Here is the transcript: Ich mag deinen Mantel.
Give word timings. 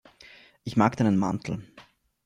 Ich 0.63 0.75
mag 0.77 0.97
deinen 0.97 1.15
Mantel. 1.15 1.63